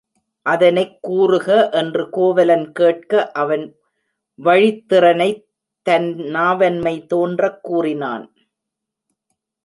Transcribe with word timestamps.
அதனைக் 0.41 0.97
கூறுக 1.01 1.69
என்று 1.69 2.09
கோவலன் 2.09 2.71
கேட்க 2.71 3.31
அவன் 3.31 3.75
வழித்திறத்தைத் 4.43 5.43
தன் 5.81 6.15
நாவன்மை 6.15 7.05
தோன்றக் 7.05 7.63
கூறினான். 7.63 8.33